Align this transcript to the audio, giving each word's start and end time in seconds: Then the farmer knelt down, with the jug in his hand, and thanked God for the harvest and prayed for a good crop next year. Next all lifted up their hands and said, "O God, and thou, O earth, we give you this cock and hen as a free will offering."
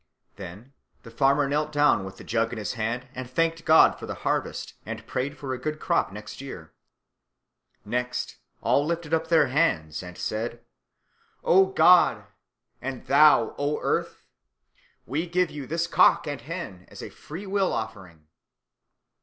Then 0.35 0.73
the 1.03 1.11
farmer 1.11 1.47
knelt 1.47 1.71
down, 1.71 2.03
with 2.03 2.17
the 2.17 2.23
jug 2.23 2.51
in 2.51 2.57
his 2.57 2.73
hand, 2.73 3.07
and 3.13 3.29
thanked 3.29 3.65
God 3.65 3.99
for 3.99 4.07
the 4.07 4.15
harvest 4.25 4.73
and 4.83 5.05
prayed 5.05 5.37
for 5.37 5.53
a 5.53 5.59
good 5.59 5.79
crop 5.79 6.11
next 6.11 6.41
year. 6.41 6.73
Next 7.85 8.37
all 8.63 8.83
lifted 8.83 9.13
up 9.13 9.27
their 9.27 9.49
hands 9.49 10.01
and 10.01 10.17
said, 10.17 10.65
"O 11.43 11.67
God, 11.67 12.25
and 12.81 13.05
thou, 13.05 13.53
O 13.59 13.77
earth, 13.79 14.25
we 15.05 15.27
give 15.27 15.51
you 15.51 15.67
this 15.67 15.85
cock 15.85 16.25
and 16.25 16.41
hen 16.41 16.85
as 16.87 17.03
a 17.03 17.11
free 17.11 17.45
will 17.45 17.71
offering." 17.71 18.25